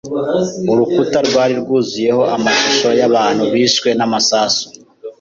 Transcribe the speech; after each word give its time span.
Urukuta 0.71 1.17
rwari 1.27 1.53
rwuzuyeho 1.61 2.23
amashusho 2.35 2.89
y’abantu 2.99 3.43
bishwe 3.53 3.89
n’amasasu. 3.97 4.65